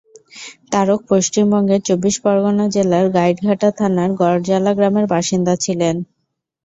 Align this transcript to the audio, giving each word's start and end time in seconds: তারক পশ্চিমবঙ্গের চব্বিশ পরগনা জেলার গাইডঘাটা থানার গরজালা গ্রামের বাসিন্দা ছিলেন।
তারক 0.71 0.99
পশ্চিমবঙ্গের 1.09 1.81
চব্বিশ 1.87 2.15
পরগনা 2.23 2.65
জেলার 2.75 3.05
গাইডঘাটা 3.15 3.69
থানার 3.77 4.09
গরজালা 4.21 4.71
গ্রামের 4.77 5.05
বাসিন্দা 5.13 5.53
ছিলেন। 5.63 5.95